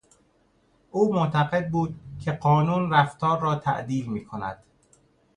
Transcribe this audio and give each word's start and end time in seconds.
او 0.91 1.13
معتقد 1.13 1.69
بود 1.69 1.95
که 2.19 2.31
قانون 2.31 2.93
رفتار 2.93 3.41
را 3.41 3.55
تعدیل 3.55 4.07
می 4.07 4.25
کند. 4.25 4.63